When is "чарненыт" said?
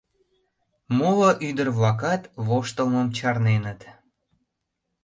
3.17-3.81